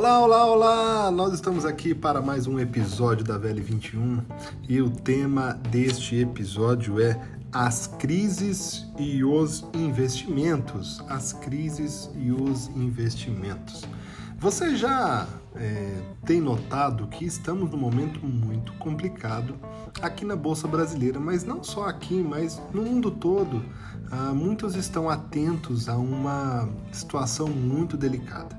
[0.00, 1.10] Olá, olá, olá!
[1.10, 4.22] Nós estamos aqui para mais um episódio da VL 21
[4.66, 7.20] e o tema deste episódio é
[7.52, 11.04] as crises e os investimentos.
[11.06, 13.84] As crises e os investimentos.
[14.38, 19.54] Você já é, tem notado que estamos num momento muito complicado
[20.00, 23.64] aqui na Bolsa Brasileira, mas não só aqui, mas no mundo todo.
[24.12, 28.58] Ah, muitos estão atentos a uma situação muito delicada.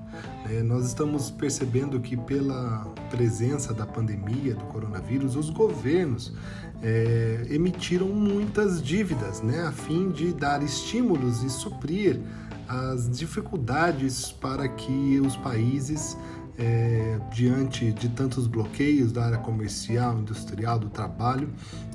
[0.50, 6.34] É, nós estamos percebendo que, pela presença da pandemia do coronavírus, os governos
[6.82, 12.20] é, emitiram muitas dívidas né, a fim de dar estímulos e suprir
[12.68, 16.18] as dificuldades para que os países,
[16.58, 21.50] é, diante de tantos bloqueios da área comercial, industrial, do trabalho,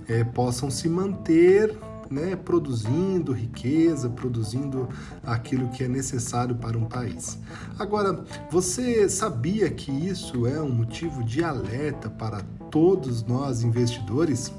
[0.09, 1.77] é, possam se manter
[2.11, 4.89] né, produzindo riqueza, produzindo
[5.25, 7.39] aquilo que é necessário para um país.
[7.79, 14.53] Agora, você sabia que isso é um motivo de alerta para todos nós investidores?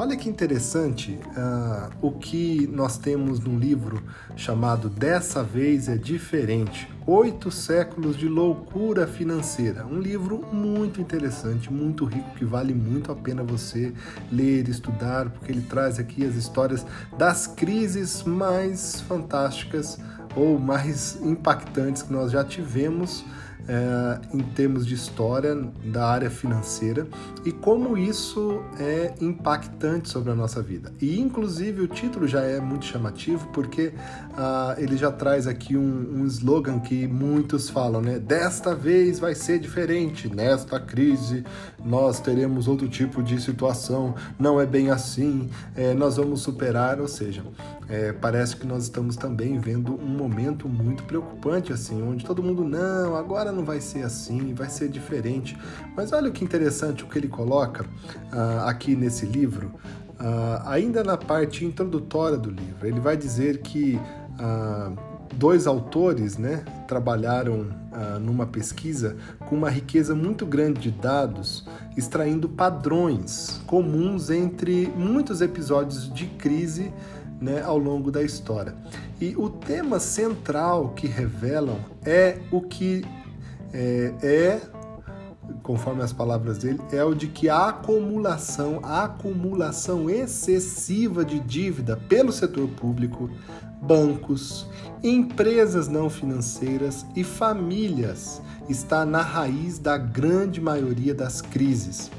[0.00, 4.02] Olha que interessante uh, o que nós temos num livro
[4.34, 9.84] chamado Dessa Vez é Diferente: Oito Séculos de Loucura Financeira.
[9.84, 13.92] Um livro muito interessante, muito rico, que vale muito a pena você
[14.32, 16.86] ler, estudar, porque ele traz aqui as histórias
[17.18, 19.98] das crises mais fantásticas
[20.34, 23.22] ou mais impactantes que nós já tivemos
[23.68, 25.54] é, em termos de história
[25.84, 27.06] da área financeira
[27.44, 30.92] e como isso é impactante sobre a nossa vida.
[31.00, 33.92] E inclusive o título já é muito chamativo porque
[34.36, 38.18] ah, ele já traz aqui um, um slogan que muitos falam, né?
[38.18, 40.28] Desta vez vai ser diferente.
[40.28, 41.44] Nesta crise
[41.84, 44.14] nós teremos outro tipo de situação.
[44.38, 45.50] Não é bem assim.
[45.74, 47.00] É, nós vamos superar.
[47.00, 47.42] Ou seja,
[47.90, 52.64] é, parece que nós estamos também vendo um momento muito preocupante assim, onde todo mundo
[52.64, 55.56] não, agora não vai ser assim, vai ser diferente.
[55.96, 59.72] Mas olha que interessante o que ele coloca uh, aqui nesse livro,
[60.18, 62.86] uh, ainda na parte introdutória do livro.
[62.86, 64.96] Ele vai dizer que uh,
[65.34, 67.78] dois autores né, trabalharam
[68.20, 69.16] numa pesquisa
[69.46, 76.92] com uma riqueza muito grande de dados, extraindo padrões comuns entre muitos episódios de crise
[77.40, 78.74] né, ao longo da história.
[79.20, 83.04] E o tema central que revelam é o que
[83.72, 84.60] é, é,
[85.62, 91.96] conforme as palavras dele, é o de que a acumulação, a acumulação excessiva de dívida
[91.96, 93.30] pelo setor público,
[93.80, 94.66] bancos,
[95.02, 102.10] empresas não financeiras e famílias está na raiz da grande maioria das crises.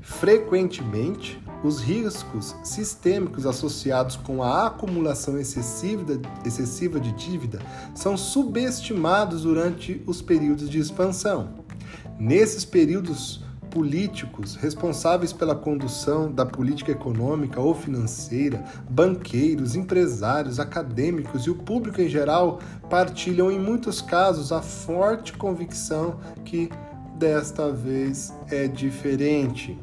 [0.00, 7.60] Frequentemente, os riscos sistêmicos associados com a acumulação excessiva, de dívida
[7.94, 11.54] são subestimados durante os períodos de expansão.
[12.18, 21.50] Nesses períodos políticos responsáveis pela condução da política econômica ou financeira, banqueiros, empresários, acadêmicos e
[21.50, 22.58] o público em geral
[22.90, 26.68] partilham em muitos casos a forte convicção que
[27.20, 29.78] desta vez é diferente.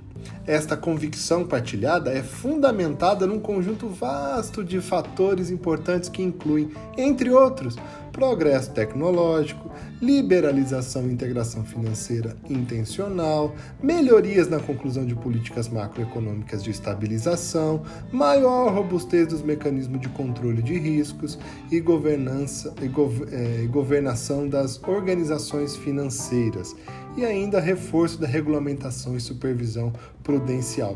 [0.48, 7.76] Esta convicção partilhada é fundamentada num conjunto vasto de fatores importantes que incluem, entre outros,
[8.18, 9.70] progresso tecnológico,
[10.02, 19.28] liberalização e integração financeira intencional, melhorias na conclusão de políticas macroeconômicas de estabilização, maior robustez
[19.28, 21.38] dos mecanismos de controle de riscos
[21.72, 26.76] e governança e, gov é, e governação das organizações financeiras
[27.16, 29.94] e ainda reforço da regulamentação e supervisão
[30.24, 30.96] prudencial.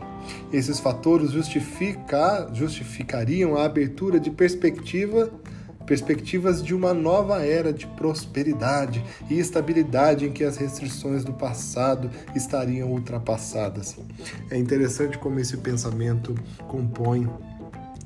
[0.51, 5.31] Esses fatores justifica, justificariam a abertura de perspectiva
[5.91, 12.09] perspectivas de uma nova era de prosperidade e estabilidade em que as restrições do passado
[12.33, 13.97] estariam ultrapassadas.
[14.49, 16.33] É interessante como esse pensamento
[16.69, 17.29] compõe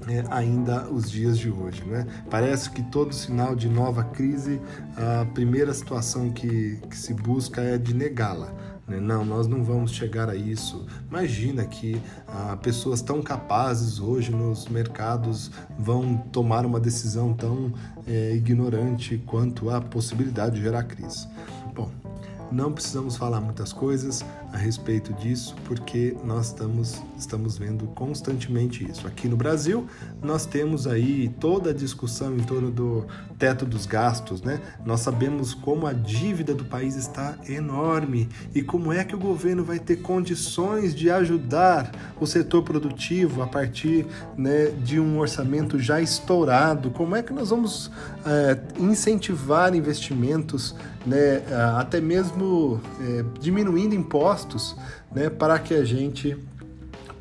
[0.08, 1.84] é, ainda os dias de hoje.
[1.86, 2.08] Né?
[2.28, 4.60] Parece que todo sinal de nova crise,
[4.98, 8.52] a primeira situação que, que se busca é de negá-la.
[8.88, 9.00] Né?
[9.00, 10.86] Não, nós não vamos chegar a isso.
[11.10, 17.74] Imagina que ah, pessoas tão capazes hoje nos mercados vão tomar uma decisão tão
[18.08, 21.28] é, ignorante quanto a possibilidade de gerar crise.
[21.74, 21.90] Bom,
[22.52, 24.24] não precisamos falar muitas coisas,
[24.56, 29.06] a respeito disso, porque nós estamos, estamos vendo constantemente isso.
[29.06, 29.86] Aqui no Brasil,
[30.24, 33.06] nós temos aí toda a discussão em torno do
[33.38, 34.62] teto dos gastos, né?
[34.86, 39.62] Nós sabemos como a dívida do país está enorme e como é que o governo
[39.62, 44.06] vai ter condições de ajudar o setor produtivo a partir
[44.38, 46.92] né, de um orçamento já estourado.
[46.92, 47.92] Como é que nós vamos
[48.26, 50.74] é, incentivar investimentos,
[51.06, 51.44] né,
[51.78, 54.45] até mesmo é, diminuindo impostos,
[55.14, 56.38] né, para que a gente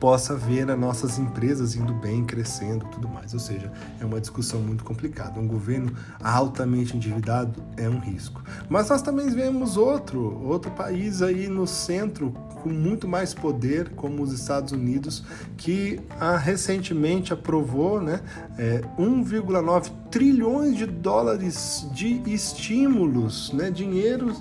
[0.04, 3.32] possa ver as nossas empresas indo bem, crescendo, tudo mais.
[3.32, 5.40] Ou seja, é uma discussão muito complicada.
[5.40, 8.42] Um governo altamente endividado é um risco.
[8.68, 12.32] Mas nós também vemos outro, outro país aí no centro
[12.62, 15.24] com muito mais poder, como os Estados Unidos,
[15.56, 18.20] que ah, recentemente aprovou né,
[18.58, 24.34] é, 1,9 trilhões de dólares de estímulos, né, dinheiro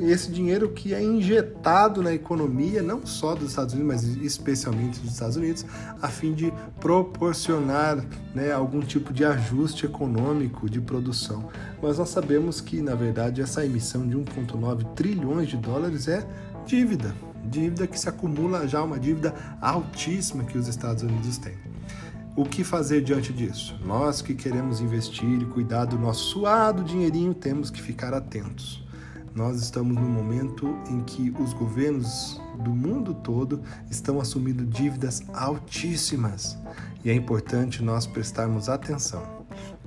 [0.00, 5.12] esse dinheiro que é injetado na economia, não só dos Estados Unidos, mas especialmente dos
[5.12, 5.64] Estados Unidos,
[6.00, 8.04] a fim de proporcionar
[8.34, 11.48] né, algum tipo de ajuste econômico de produção.
[11.82, 16.26] Mas nós sabemos que, na verdade, essa emissão de 1,9 trilhões de dólares é
[16.66, 17.14] dívida,
[17.44, 21.74] dívida que se acumula já uma dívida altíssima que os Estados Unidos têm.
[22.36, 23.78] O que fazer diante disso?
[23.84, 28.83] Nós que queremos investir e cuidar do nosso suado dinheirinho temos que ficar atentos.
[29.34, 33.60] Nós estamos num momento em que os governos do mundo todo
[33.90, 36.56] estão assumindo dívidas altíssimas
[37.04, 39.44] e é importante nós prestarmos atenção.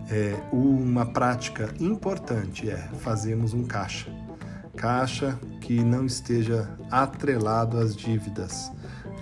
[0.10, 4.12] É, uma prática importante é fazermos um caixa.
[4.76, 8.70] Caixa que não esteja atrelado às dívidas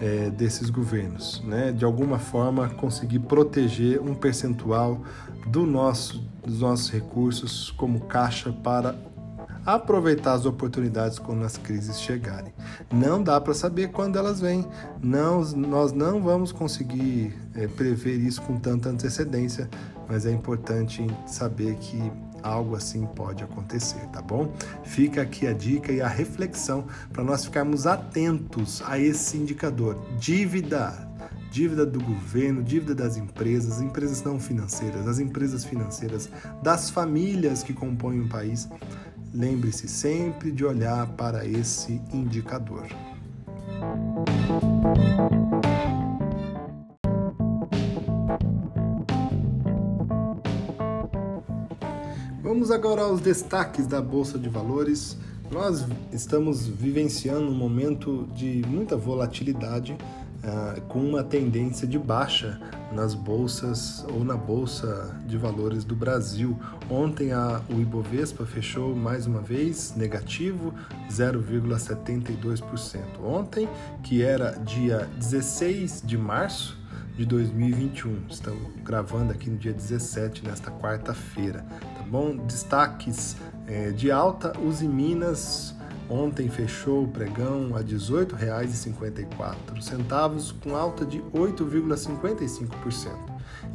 [0.02, 1.72] é, desses governos, né?
[1.72, 5.04] De alguma forma conseguir proteger um percentual
[5.46, 8.96] do nosso, dos nossos recursos como caixa para
[9.66, 12.54] aproveitar as oportunidades quando as crises chegarem.
[12.94, 14.66] Não dá para saber quando elas vêm.
[15.02, 19.70] Não, nós não vamos conseguir é, prever isso com tanta antecedência,
[20.08, 22.12] mas é importante saber que
[22.44, 24.54] algo assim pode acontecer, tá bom?
[24.84, 29.98] Fica aqui a dica e a reflexão para nós ficarmos atentos a esse indicador.
[30.20, 31.10] Dívida,
[31.52, 36.30] dívida do governo, dívida das empresas, empresas não financeiras, as empresas financeiras,
[36.62, 38.70] das famílias que compõem o país.
[39.38, 42.88] Lembre-se sempre de olhar para esse indicador.
[52.42, 55.18] Vamos agora aos destaques da Bolsa de Valores.
[55.52, 59.98] Nós estamos vivenciando um momento de muita volatilidade
[60.46, 62.60] uh, com uma tendência de baixa
[62.92, 66.58] nas bolsas ou na Bolsa de Valores do Brasil.
[66.90, 70.74] Ontem a, o Ibovespa fechou mais uma vez negativo,
[71.10, 73.02] 0,72%.
[73.24, 73.68] Ontem,
[74.04, 76.78] que era dia 16 de março,
[77.18, 78.24] de 2021.
[78.30, 82.36] Estamos gravando aqui no dia 17, nesta quarta-feira, tá bom?
[82.36, 83.38] Destaques
[83.68, 85.74] é, de alta, Uzi Minas
[86.10, 93.12] Ontem fechou o pregão a R$ 18,54, com alta de 8,55%.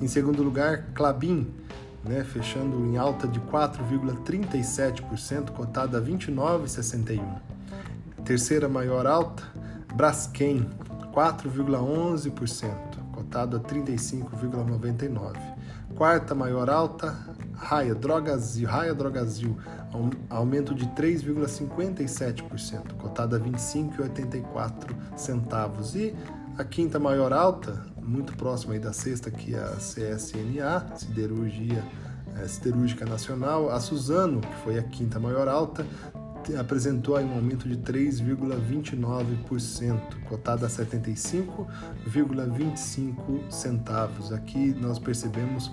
[0.00, 1.52] Em segundo lugar, Clabin,
[2.04, 7.20] né, fechando em alta de 4,37%, cotada a R$ 29,61.
[8.24, 9.42] Terceira maior alta,
[9.94, 10.70] Braskem,
[11.12, 12.70] 4,11%,
[13.12, 15.36] cotado a R$ 35,99.
[15.96, 17.18] Quarta maior alta,
[17.60, 19.56] Raia Drogazil, Raia Drogazil,
[20.30, 25.94] aumento de 3,57%, cotada a 25,84 centavos.
[25.94, 26.14] E
[26.56, 31.84] a quinta maior alta, muito próxima aí da sexta, que é a CSNA, Siderurgia
[32.38, 35.86] é, Siderúrgica Nacional, a Suzano, que foi a quinta maior alta,
[36.56, 44.32] apresentou um aumento de 3,29%, cotada a 75,25 centavos.
[44.32, 45.70] Aqui nós percebemos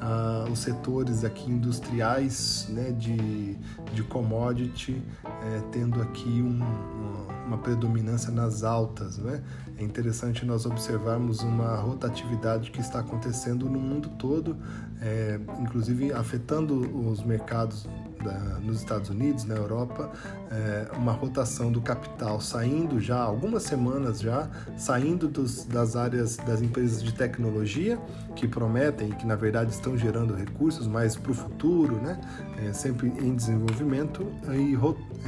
[0.00, 3.56] ah, os setores aqui industriais né, de,
[3.94, 9.16] de commodity é, tendo aqui um, uma, uma, predominância nas altas.
[9.18, 9.42] Né?
[9.78, 14.56] É interessante nós observarmos uma rotatividade que está acontecendo no mundo todo,
[15.00, 16.78] é, inclusive afetando
[17.08, 17.88] os mercados
[18.26, 20.10] da, nos Estados Unidos, na Europa,
[20.50, 26.60] é, uma rotação do capital saindo já algumas semanas já, saindo dos, das áreas das
[26.60, 27.98] empresas de tecnologia
[28.34, 32.20] que prometem, que na verdade estão gerando recursos, mas para o futuro, né,
[32.64, 34.76] é, sempre em desenvolvimento, e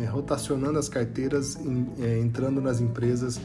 [0.02, 3.40] é, rotacionando as carteiras, em, é, entrando nas empresas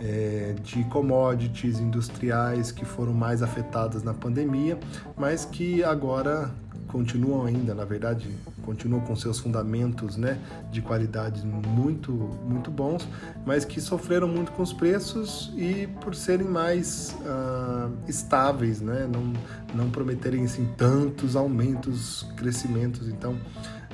[0.00, 4.78] é, de commodities industriais que foram mais afetadas na pandemia,
[5.16, 6.50] mas que agora
[6.88, 8.28] continuam ainda, na verdade,
[8.62, 10.38] continuam com seus fundamentos né,
[10.72, 13.06] de qualidade muito, muito bons,
[13.46, 19.32] mas que sofreram muito com os preços e por serem mais uh, estáveis, né, não,
[19.74, 23.08] não prometerem assim, tantos aumentos, crescimentos.
[23.08, 23.36] Então,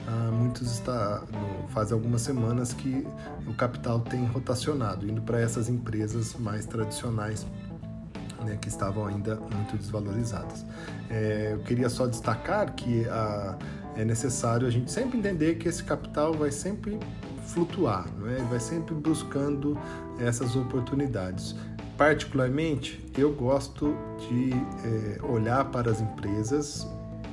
[0.09, 1.23] uh, muitos está
[1.69, 3.07] faz algumas semanas que
[3.47, 7.47] o capital tem rotacionado, indo para essas empresas mais tradicionais
[8.45, 10.65] né, que estavam ainda muito desvalorizadas.
[11.11, 13.57] É, eu queria só destacar que a,
[13.97, 16.99] é necessário a gente sempre entender que esse capital vai sempre
[17.47, 18.43] flutuar, é?
[18.45, 19.79] vai sempre buscando
[20.19, 21.55] essas oportunidades.
[21.97, 26.89] Particularmente, eu gosto de é, olhar para as empresas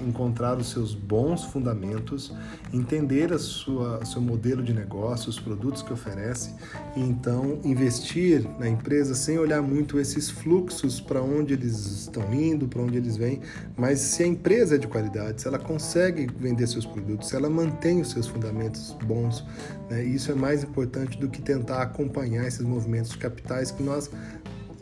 [0.07, 2.33] encontrar os seus bons fundamentos,
[2.73, 6.53] entender a sua seu modelo de negócio, os produtos que oferece
[6.95, 12.67] e então investir na empresa sem olhar muito esses fluxos para onde eles estão indo,
[12.67, 13.41] para onde eles vêm,
[13.77, 17.49] mas se a empresa é de qualidade, se ela consegue vender seus produtos, se ela
[17.49, 19.45] mantém os seus fundamentos bons,
[19.89, 24.09] né, isso é mais importante do que tentar acompanhar esses movimentos de capitais que nós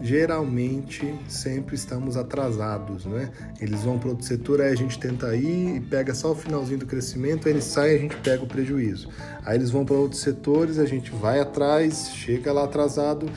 [0.01, 3.29] geralmente sempre estamos atrasados, né?
[3.59, 6.79] Eles vão para outro setor, aí a gente tenta ir e pega só o finalzinho
[6.79, 9.09] do crescimento, aí eles saem e a gente pega o prejuízo.
[9.45, 13.29] Aí eles vão para outros setores, a gente vai atrás, chega lá atrasado,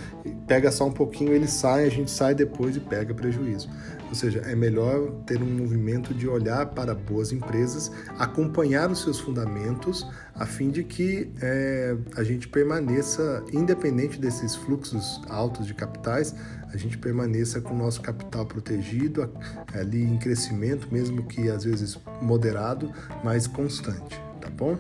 [0.47, 3.69] pega só um pouquinho, eles saem, a gente sai depois e pega prejuízo.
[4.12, 9.19] Ou seja, é melhor ter um movimento de olhar para boas empresas, acompanhar os seus
[9.19, 16.35] fundamentos, a fim de que é, a gente permaneça, independente desses fluxos altos de capitais,
[16.71, 19.33] a gente permaneça com o nosso capital protegido,
[19.73, 22.92] ali em crescimento, mesmo que às vezes moderado,
[23.25, 24.76] mas constante, tá bom?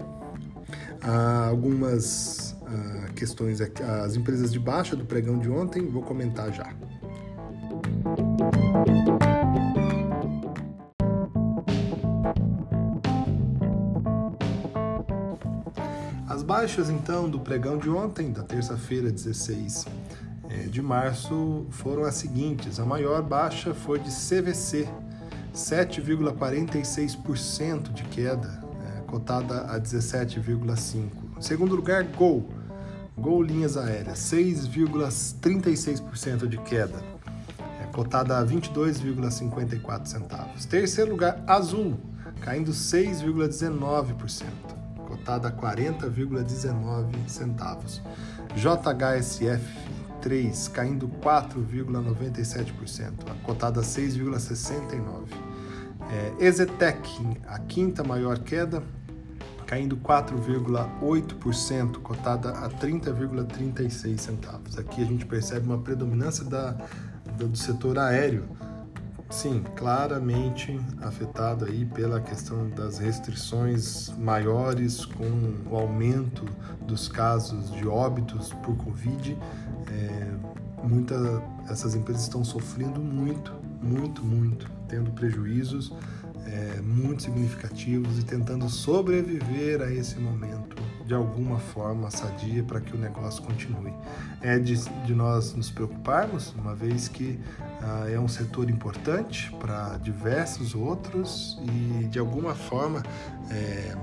[1.00, 6.52] Há algumas ah, questões aqui, as empresas de baixa do pregão de ontem, vou comentar
[6.52, 6.70] já.
[16.52, 19.86] Baixas então do pregão de ontem, da terça-feira 16
[20.50, 24.86] eh, de março, foram as seguintes: a maior baixa foi de CVC,
[25.54, 31.08] 7,46% de queda, é, cotada a 17,5%.
[31.40, 32.46] Segundo lugar, Gol,
[33.16, 37.10] Gol Linhas Aéreas, 6,36% de queda
[37.92, 40.64] cotada a 22,54 centavos.
[40.64, 42.00] Terceiro lugar, Azul,
[42.40, 44.81] caindo 6,19%,
[45.22, 48.02] cotada a 40,19 centavos.
[48.56, 49.62] JHSF
[50.20, 53.12] 3 caindo 4,97%,
[53.44, 55.28] cotada a 6,69.
[56.10, 57.08] É, Ezetec,
[57.46, 58.82] a quinta maior queda,
[59.66, 64.76] caindo 4,8%, cotada a 30,36 centavos.
[64.78, 66.76] Aqui a gente percebe uma predominância da
[67.38, 68.44] do setor aéreo,
[69.32, 76.44] sim, claramente afetado aí pela questão das restrições maiores com o aumento
[76.82, 79.36] dos casos de óbitos por Covid.
[79.88, 80.52] É,
[81.70, 85.94] essas empresas estão sofrendo muito, muito, muito, tendo prejuízos
[86.46, 92.94] é, muito significativos e tentando sobreviver a esse momento de alguma forma sadia para que
[92.94, 93.92] o negócio continue.
[94.40, 97.38] É de, de nós nos preocuparmos, uma vez que
[97.80, 103.02] ah, é um setor importante para diversos outros e de alguma forma
[103.50, 103.96] é,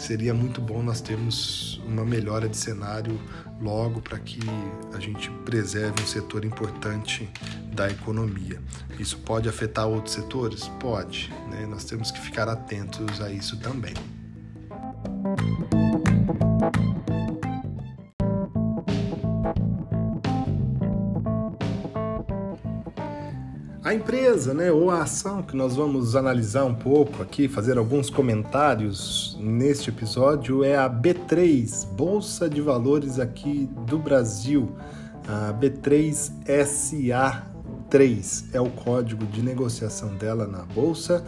[0.00, 3.20] seria muito bom nós termos uma melhora de cenário
[3.60, 4.40] logo para que
[4.94, 7.28] a gente preserve um setor importante
[7.72, 8.60] da economia.
[8.98, 10.68] Isso pode afetar outros setores?
[10.80, 11.32] Pode.
[11.50, 11.66] Né?
[11.66, 13.94] Nós temos que ficar atentos a isso também.
[23.90, 28.08] A empresa, né, ou a ação que nós vamos analisar um pouco aqui, fazer alguns
[28.08, 34.70] comentários neste episódio é a B3, Bolsa de Valores aqui do Brasil.
[35.26, 41.24] A B3SA3 é o código de negociação dela na bolsa.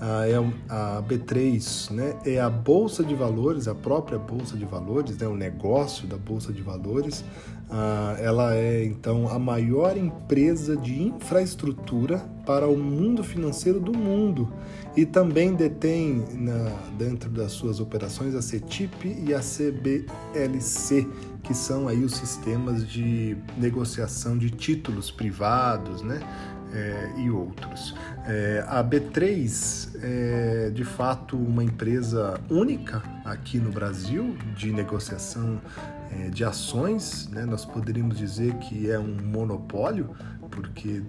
[0.00, 0.36] A, é
[0.68, 5.36] a B3 né, é a Bolsa de Valores, a própria Bolsa de Valores, né, o
[5.36, 7.24] negócio da Bolsa de Valores.
[8.20, 14.52] Ela é então a maior empresa de infraestrutura para o mundo financeiro do mundo
[14.96, 21.06] e também detém na, dentro das suas operações a CETIP e a CBLC,
[21.42, 26.20] que são aí os sistemas de negociação de títulos privados, né?
[26.74, 27.94] É, e outros.
[28.26, 35.60] É, a B3 é de fato uma empresa única aqui no Brasil de negociação
[36.10, 37.44] é, de ações, né?
[37.44, 40.16] nós poderíamos dizer que é um monopólio,
[40.54, 41.02] porque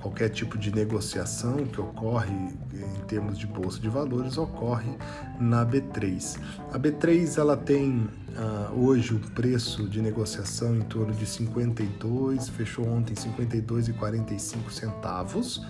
[0.00, 4.96] qualquer tipo de negociação que ocorre em termos de bolsa de valores ocorre
[5.40, 6.38] na B3.
[6.72, 12.86] A B3 ela tem uh, hoje o preço de negociação em torno de 52, fechou
[12.86, 15.66] ontem 52,45 centavos.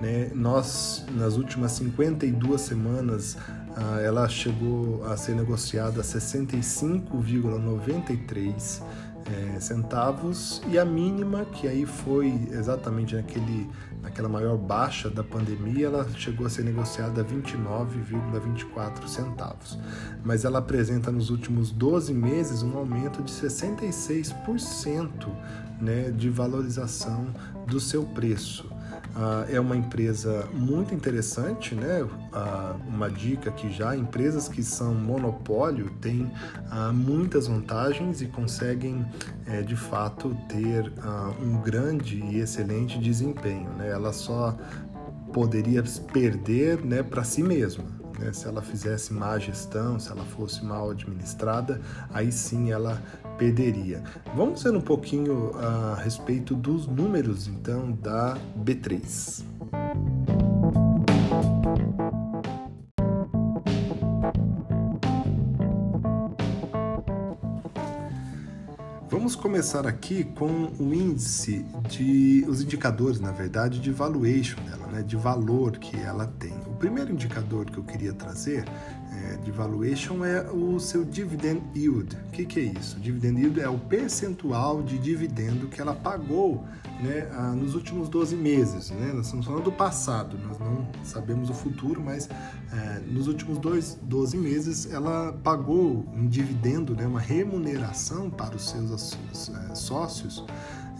[0.00, 0.30] Né?
[0.34, 8.82] Nós, nas últimas 52 semanas, uh, ela chegou a ser negociada a 65,93
[9.28, 13.68] é, centavos e a mínima, que aí foi exatamente naquele,
[14.02, 19.78] naquela maior baixa da pandemia, ela chegou a ser negociada a 29,24 centavos.
[20.24, 25.28] Mas ela apresenta nos últimos 12 meses um aumento de 66%
[25.80, 27.26] né, de valorização
[27.66, 28.70] do seu preço.
[29.14, 32.06] Ah, é uma empresa muito interessante, né?
[32.32, 36.30] Ah, uma dica que já empresas que são monopólio têm
[36.70, 39.04] ah, muitas vantagens e conseguem
[39.46, 40.92] é, de fato ter
[41.42, 43.70] um grande e excelente desempenho.
[43.70, 43.88] Né?
[43.88, 44.56] Ela só
[45.32, 47.84] poderia perder né, para si mesma.
[48.18, 48.32] Né?
[48.32, 53.00] Se ela fizesse má gestão, se ela fosse mal administrada, aí sim ela
[53.38, 54.02] perderia.
[54.34, 59.44] Vamos ver um pouquinho a respeito dos números então da B3.
[69.08, 75.02] Vamos começar aqui com o índice de os indicadores, na verdade, de valuation dela, né,
[75.02, 76.67] de valor que ela tem.
[76.78, 78.64] Primeiro indicador que eu queria trazer
[79.12, 82.16] é, de valuation é o seu dividend yield.
[82.28, 83.00] O que, que, é isso?
[83.00, 86.64] Dividend yield é o percentual de dividendo que ela pagou
[87.00, 88.90] né, nos últimos 12 meses.
[88.90, 89.12] Né?
[89.12, 92.28] Nós estamos falando do passado, nós não sabemos o futuro, mas
[92.72, 98.70] é, nos últimos dois, 12 meses ela pagou um dividendo, né, uma remuneração para os
[98.70, 99.18] seus
[99.70, 100.44] é, sócios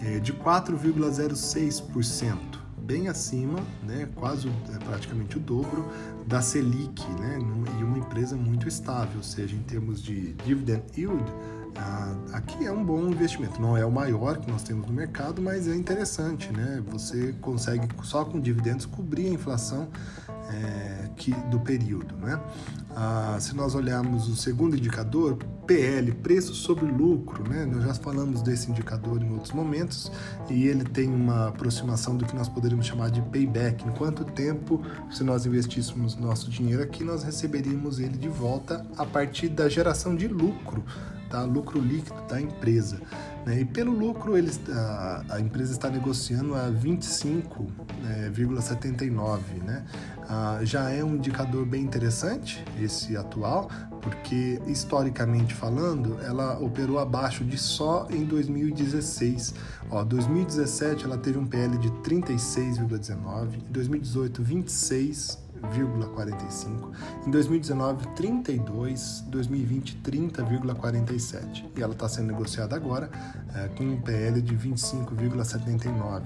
[0.02, 2.58] é, de 4,06%
[2.88, 5.87] bem acima, né, quase é, praticamente o dobro
[6.26, 7.38] da Selic, né,
[7.78, 11.23] e uma empresa muito estável, ou seja, em termos de dividend yield,
[12.33, 13.61] aqui é um bom investimento.
[13.61, 16.83] Não é o maior que nós temos no mercado, mas é interessante, né?
[16.91, 19.89] Você consegue só com dividendos cobrir a inflação
[20.50, 22.41] é, que, do período, né?
[22.95, 27.65] Ah, se nós olharmos o segundo indicador, PL, preço sobre lucro, né?
[27.67, 30.11] Nós já falamos desse indicador em outros momentos
[30.49, 33.87] e ele tem uma aproximação do que nós poderíamos chamar de payback.
[33.87, 39.04] Em quanto tempo, se nós investíssemos nosso dinheiro aqui, nós receberíamos ele de volta a
[39.04, 40.83] partir da geração de lucro
[41.28, 41.45] tá?
[41.45, 43.00] lucro líquido da empresa.
[43.45, 43.60] Né?
[43.60, 49.38] E pelo lucro, eles, a, a empresa está negociando a 25,79.
[49.64, 49.64] Né?
[49.64, 49.84] né?
[50.28, 53.71] Ah, já é um indicador bem interessante, esse atual,
[54.02, 59.54] porque historicamente falando, ela operou abaixo de só em 2016.
[59.91, 66.90] Ó, 2017 ela teve um PL de 36,19, em 2018 26 30,45,
[67.26, 73.10] em 2019 32, 2020 30,47 e ela está sendo negociada agora
[73.54, 76.23] é, com um PL de 25,79.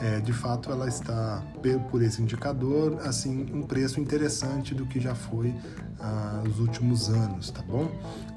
[0.00, 1.42] É, de fato, ela está
[1.90, 5.52] por esse indicador assim um preço interessante do que já foi
[6.00, 7.90] ah, os últimos anos, tá bom?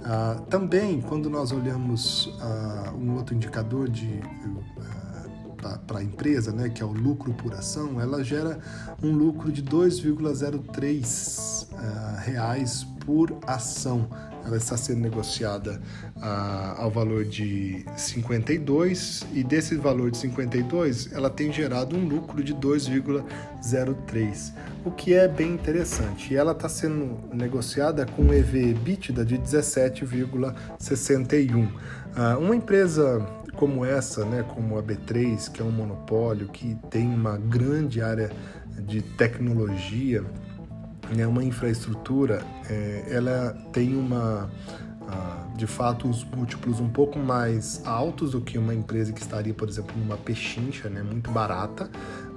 [0.03, 4.19] Ah, também, quando nós olhamos ah, um outro indicador de
[5.61, 8.59] para a empresa, né, que é o lucro por ação, ela gera
[9.01, 14.09] um lucro de 2,03 uh, eh, reais por ação.
[14.43, 15.79] Ela está sendo negociada
[16.17, 22.43] uh, ao valor de 52 e desse valor de 52 ela tem gerado um lucro
[22.43, 26.33] de 2,03, o que é bem interessante.
[26.33, 31.67] E ela está sendo negociada com EV EBITDA de 17,61.
[31.67, 31.71] Uh,
[32.15, 33.23] ah, uma empresa
[33.61, 38.31] como essa, né, como a B3, que é um monopólio que tem uma grande área
[38.87, 40.23] de tecnologia,
[41.15, 44.49] né, uma infraestrutura, é, ela tem uma
[45.57, 49.67] de fato os múltiplos um pouco mais altos do que uma empresa que estaria, por
[49.67, 51.87] exemplo, numa pechincha, né, muito barata,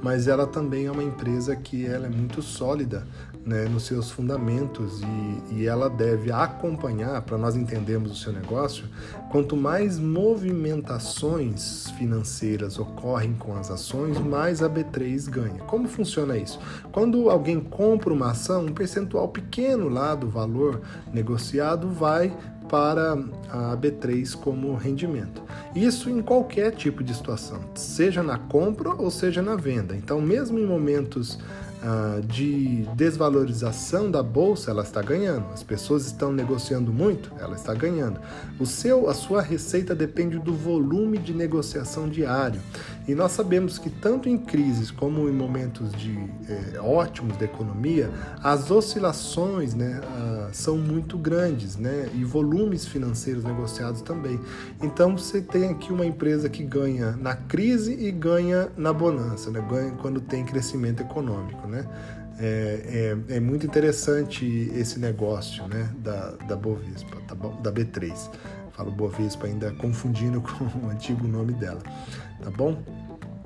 [0.03, 3.07] mas ela também é uma empresa que ela é muito sólida
[3.47, 8.85] né, nos seus fundamentos e, e ela deve acompanhar, para nós entendermos o seu negócio,
[9.31, 15.63] quanto mais movimentações financeiras ocorrem com as ações, mais a B3 ganha.
[15.65, 16.59] Como funciona isso?
[16.91, 20.81] Quando alguém compra uma ação, um percentual pequeno lá do valor
[21.13, 22.35] negociado vai
[22.69, 23.13] para
[23.51, 25.43] a B3 como rendimento.
[25.75, 29.95] Isso em qualquer tipo de situação, seja na compra ou seja na venda.
[29.95, 31.39] Então, mesmo em momentos
[32.27, 35.47] de desvalorização da bolsa, ela está ganhando.
[35.53, 38.21] As pessoas estão negociando muito, ela está ganhando.
[38.59, 42.61] O seu, a sua receita depende do volume de negociação diário.
[43.07, 48.11] E nós sabemos que tanto em crises como em momentos de é, ótimos da economia,
[48.43, 54.41] as oscilações né, ah, são muito grandes, né, e volumes financeiros negociados também.
[54.83, 59.63] Então você tem aqui uma empresa que ganha na crise e ganha na bonança, né,
[59.69, 61.87] ganha quando tem crescimento econômico, né.
[62.37, 68.13] É, é, é, muito interessante esse negócio né, da, da Bovespa, tá da B3.
[68.75, 71.81] Falo Bovespa ainda confundindo com o antigo nome dela,
[72.43, 72.77] tá bom?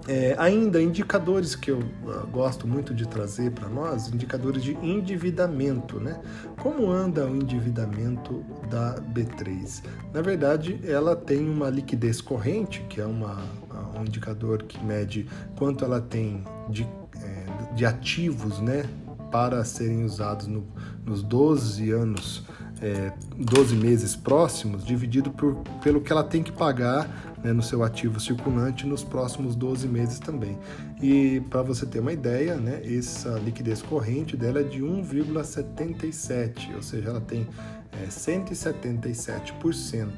[0.06, 6.00] É, ainda indicadores que eu uh, gosto muito de trazer para nós, indicadores de endividamento,
[6.00, 6.18] né?
[6.62, 9.82] Como anda o endividamento da B3?
[10.14, 15.28] Na verdade, ela tem uma liquidez corrente, que é uma, uh, um indicador que mede
[15.58, 16.84] quanto ela tem de,
[17.20, 18.88] é, de ativos, né?
[19.30, 20.66] Para serem usados no,
[21.04, 22.46] nos 12 anos
[22.80, 27.82] é, 12 meses próximos, dividido por, pelo que ela tem que pagar né, no seu
[27.82, 30.58] ativo circulante nos próximos 12 meses também.
[31.00, 36.82] E para você ter uma ideia, né, essa liquidez corrente dela é de 1,77, ou
[36.82, 37.46] seja, ela tem
[37.92, 40.08] é, 177%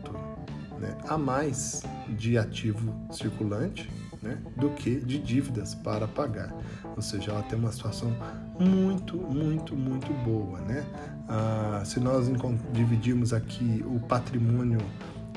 [0.78, 3.90] né, a mais de ativo circulante
[4.22, 6.54] né, do que de dívidas para pagar.
[6.96, 8.14] Ou seja, ela tem uma situação
[8.58, 10.60] muito, muito, muito boa.
[10.60, 10.84] Né?
[11.28, 12.26] Ah, se nós
[12.72, 14.80] dividirmos aqui o patrimônio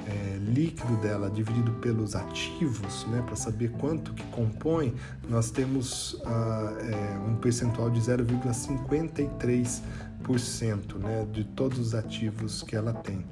[0.08, 4.96] é, líquido dela dividido pelos ativos, né, para saber quanto que compõe,
[5.30, 12.94] nós temos ah, é, um percentual de 0,53% né, de todos os ativos que ela
[12.94, 13.26] tem.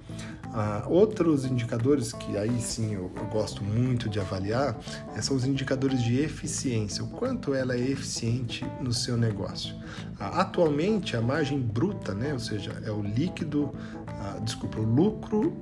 [0.54, 4.78] Ah, outros indicadores que aí sim eu, eu, gosto muito de avaliar
[5.16, 9.74] é, são os indicadores de eficiência, o quanto ela é eficiente no seu negócio.
[10.20, 13.74] Ah, atualmente a margem bruta, né, ou seja, é o líquido,
[14.08, 15.56] ah, desculpa, o lucro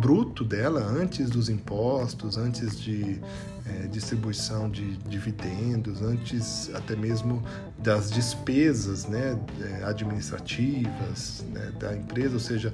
[0.00, 3.20] bruto dela antes dos impostos, antes de
[3.66, 7.42] é, distribuição de dividendos, antes até mesmo
[7.78, 12.72] das despesas né, é, administrativas né, da empresa, ou seja,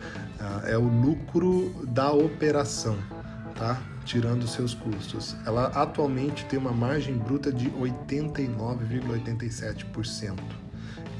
[0.64, 2.98] é o lucro da operação,
[3.54, 3.80] tá?
[4.04, 5.36] tirando seus custos.
[5.46, 10.62] Ela atualmente tem uma margem bruta de 89,87%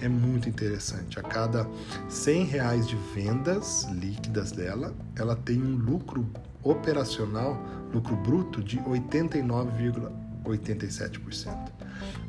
[0.01, 1.19] é muito interessante.
[1.19, 1.69] A cada
[2.09, 6.27] 100 reais de vendas líquidas dela, ela tem um lucro
[6.63, 11.73] operacional, lucro bruto de 89,87%.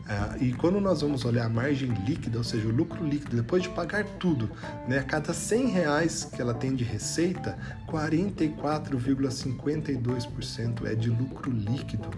[0.06, 3.64] Ah, e quando nós vamos olhar a margem líquida, ou seja, o lucro líquido, depois
[3.64, 4.52] de pagar tudo,
[4.88, 12.10] né, a cada 100 reais que ela tem de receita, 44,52% é de lucro líquido.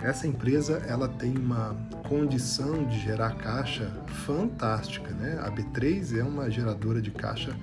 [0.00, 1.76] Essa empresa ela tem uma
[2.08, 3.90] condição de gerar caixa
[4.26, 5.38] fantástica, né?
[5.42, 7.56] A B3 é uma geradora de caixa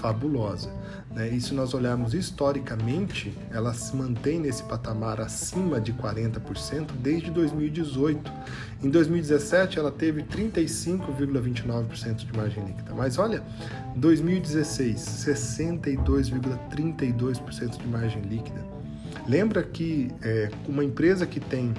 [0.00, 0.72] fabulosa.
[1.10, 1.28] Né?
[1.28, 8.32] E se nós olharmos historicamente, ela se mantém nesse patamar acima de 40% desde 2018.
[8.82, 12.92] Em 2017 ela teve 35,29% de margem líquida.
[12.94, 13.42] Mas olha,
[13.96, 18.81] 2016, 62,32% de margem líquida.
[19.26, 21.74] Lembra que é, uma empresa que tem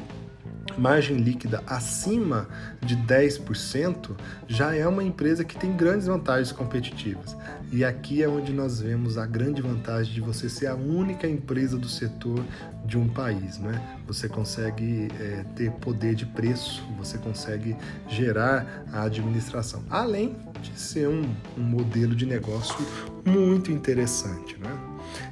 [0.78, 2.48] margem líquida acima
[2.82, 4.12] de 10%
[4.48, 7.36] já é uma empresa que tem grandes vantagens competitivas.
[7.72, 11.78] E aqui é onde nós vemos a grande vantagem de você ser a única empresa
[11.78, 12.44] do setor
[12.86, 13.58] de um país.
[13.58, 13.82] Né?
[14.08, 17.76] Você consegue é, ter poder de preço, você consegue
[18.08, 21.24] gerar a administração, além de ser um,
[21.58, 22.78] um modelo de negócio
[23.26, 24.58] muito interessante.
[24.60, 24.72] Né?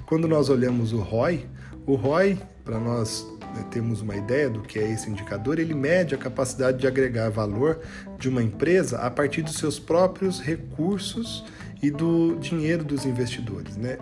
[0.06, 1.47] Quando nós olhamos o ROI,
[1.86, 6.15] o ROI, para nós né, termos uma ideia do que é esse indicador, ele mede
[6.15, 7.82] a capacidade de agregar valor
[8.17, 11.44] de uma empresa a partir dos seus próprios recursos
[11.82, 13.76] e do dinheiro dos investidores.
[13.76, 13.98] Né?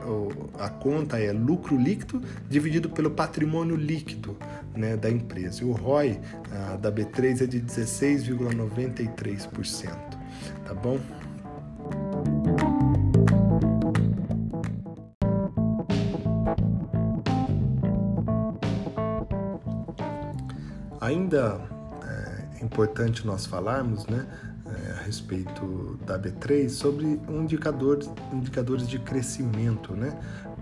[0.60, 4.36] A conta é lucro líquido dividido pelo patrimônio líquido
[4.76, 5.64] né, da empresa.
[5.64, 6.20] E o ROI
[6.82, 9.94] da B3 é de 16,93%.
[10.66, 11.00] Tá bom?
[21.10, 21.60] Ainda
[22.60, 24.28] é importante nós falarmos né,
[24.68, 30.16] é, a respeito da B3 sobre indicadores, indicadores de crescimento, né?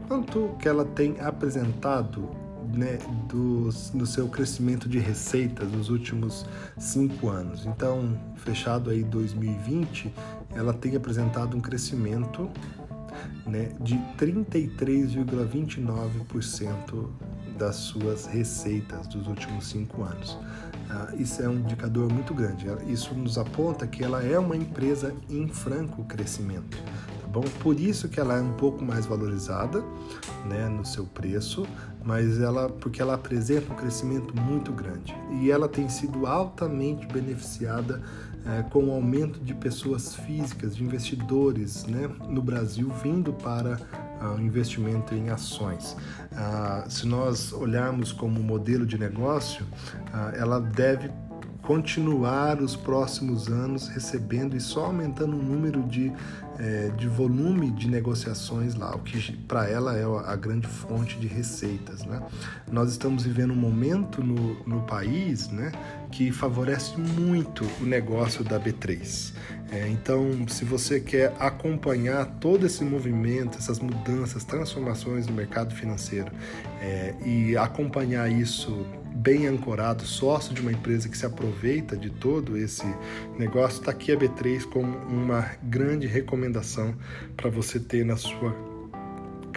[0.07, 2.29] Quanto que ela tem apresentado
[2.73, 6.45] né, do, do seu crescimento de receitas nos últimos
[6.77, 7.65] cinco anos.
[7.65, 10.13] Então, fechado aí 2020,
[10.55, 12.49] ela tem apresentado um crescimento
[13.45, 17.09] né, de 33,29%
[17.57, 20.31] das suas receitas dos últimos cinco anos.
[20.31, 22.67] uh, isso é um indicador muito grande.
[22.87, 26.77] Isso nos aponta que ela é uma empresa em franco crescimento.
[27.21, 27.43] Tá bom?
[27.61, 29.83] Por isso que ela é um pouco mais valorizada
[30.45, 31.67] né, no seu preço,
[32.03, 38.01] mas ela porque ela apresenta um crescimento muito grande e ela tem sido altamente beneficiada
[38.45, 43.77] é, com o aumento de pessoas físicas, de investidores né, no Brasil vindo para
[44.25, 45.95] o investimento em ações.
[46.31, 49.65] Uh, se nós olharmos como modelo de negócio,
[50.13, 51.09] uh, ela deve
[51.67, 56.13] continuar os próximos anos recebendo e só aumentando o número de,
[56.57, 61.27] é, de volume de negociações lá, o que para ela é a grande fonte de
[61.27, 62.05] receitas.
[62.05, 62.21] Né?
[62.71, 65.73] Nós estamos vivendo um momento no, no país né,
[66.09, 69.33] que favorece muito o negócio da B3.
[69.69, 76.31] É, então, se você quer acompanhar todo esse movimento, essas mudanças, transformações no mercado financeiro
[76.79, 78.85] é, e acompanhar isso
[79.17, 82.85] bem ancorado, sócio de uma empresa que se aproveita de todo esse
[83.37, 86.95] negócio, está aqui a B3 como uma grande recomendação
[87.35, 88.76] para você ter na sua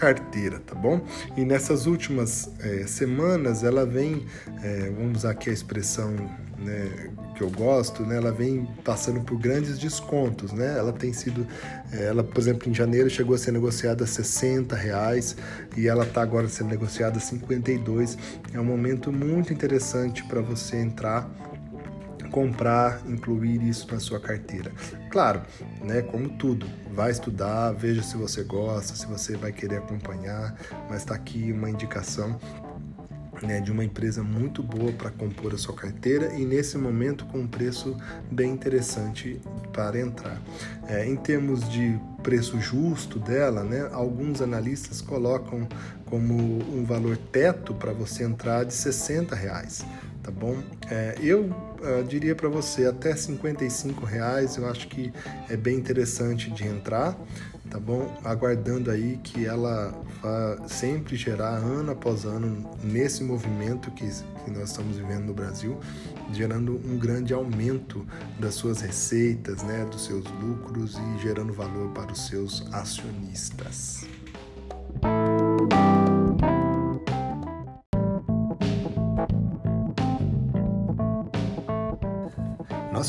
[0.01, 1.03] carteira, tá bom?
[1.37, 4.25] E nessas últimas é, semanas ela vem,
[4.63, 6.11] é, vamos usar aqui a expressão
[6.59, 10.77] né, que eu gosto, né, ela vem passando por grandes descontos, né?
[10.79, 11.47] Ela tem sido,
[11.93, 15.37] é, ela por exemplo em janeiro chegou a ser negociada a 60 reais
[15.77, 18.17] e ela está agora sendo negociada a 52.
[18.55, 21.31] É um momento muito interessante para você entrar
[22.31, 24.73] comprar, incluir isso na sua carteira.
[25.11, 25.43] Claro,
[25.83, 30.55] né, como tudo, vai estudar, veja se você gosta, se você vai querer acompanhar,
[30.89, 32.39] mas está aqui uma indicação
[33.43, 37.41] né, de uma empresa muito boa para compor a sua carteira e nesse momento com
[37.41, 37.97] um preço
[38.31, 39.41] bem interessante
[39.73, 40.41] para entrar.
[40.87, 45.67] É, em termos de preço justo dela, né, alguns analistas colocam
[46.07, 49.85] como um valor teto para você entrar de 60 reais
[50.23, 50.57] tá bom?
[50.91, 55.13] É, eu uh, diria para você até 55 reais, eu acho que
[55.49, 57.17] é bem interessante de entrar,
[57.71, 58.19] tá bom?
[58.25, 64.07] Aguardando aí que ela vá sempre gerar ano após ano nesse movimento que,
[64.45, 65.79] que nós estamos vivendo no Brasil,
[66.33, 68.07] gerando um grande aumento
[68.39, 74.05] das suas receitas, né, dos seus lucros e gerando valor para os seus acionistas.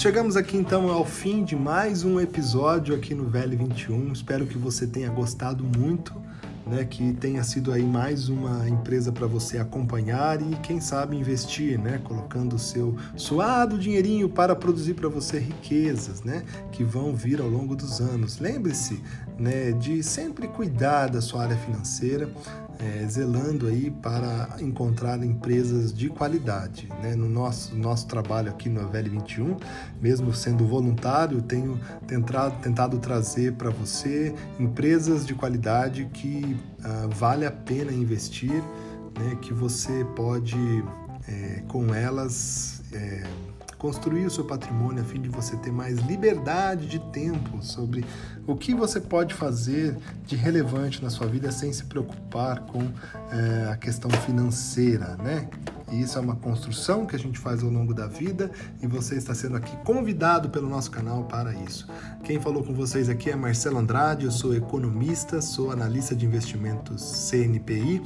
[0.01, 4.11] Chegamos aqui então ao fim de mais um episódio aqui no Velho 21.
[4.11, 6.11] Espero que você tenha gostado muito,
[6.65, 6.83] né?
[6.85, 12.01] Que tenha sido aí mais uma empresa para você acompanhar e quem sabe investir, né?
[12.03, 16.43] Colocando o seu suado dinheirinho para produzir para você riquezas, né?
[16.71, 18.39] Que vão vir ao longo dos anos.
[18.39, 18.99] Lembre-se,
[19.37, 19.71] né?
[19.71, 22.27] De sempre cuidar da sua área financeira
[22.81, 26.89] é, zelando aí para encontrar empresas de qualidade.
[27.01, 27.15] Né?
[27.15, 29.57] No nosso, nosso trabalho aqui no Avel 21,
[30.01, 37.45] mesmo sendo voluntário, tenho tentado, tentado trazer para você empresas de qualidade que ah, vale
[37.45, 38.63] a pena investir,
[39.19, 39.37] né?
[39.41, 40.57] que você pode
[41.27, 43.23] é, com elas é,
[43.81, 48.05] construir o seu patrimônio a fim de você ter mais liberdade de tempo sobre
[48.45, 52.83] o que você pode fazer de relevante na sua vida sem se preocupar com
[53.31, 55.49] é, a questão financeira, né?
[55.91, 58.49] E isso é uma construção que a gente faz ao longo da vida
[58.81, 61.87] e você está sendo aqui convidado pelo nosso canal para isso.
[62.23, 67.29] Quem falou com vocês aqui é Marcelo Andrade, eu sou economista, sou analista de investimentos
[67.29, 68.01] CNPI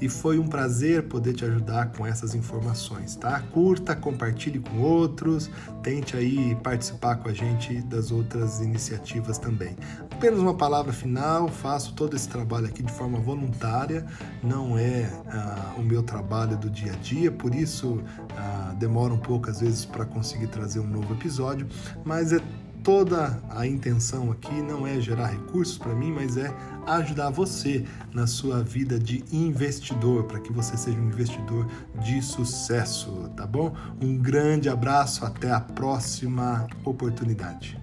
[0.00, 3.40] e foi um prazer poder te ajudar com essas informações, tá?
[3.52, 5.48] Curta, compartilhe com outros,
[5.82, 9.76] tente aí participar com a gente das outras iniciativas também.
[10.22, 14.06] Apenas uma palavra final, faço todo esse trabalho aqui de forma voluntária,
[14.40, 18.00] não é ah, o meu trabalho do dia a dia, por isso
[18.36, 21.66] ah, demora um pouco às vezes para conseguir trazer um novo episódio,
[22.04, 22.40] mas é
[22.84, 26.54] toda a intenção aqui não é gerar recursos para mim, mas é
[26.86, 31.66] ajudar você na sua vida de investidor, para que você seja um investidor
[32.00, 33.74] de sucesso, tá bom?
[34.00, 37.81] Um grande abraço, até a próxima oportunidade.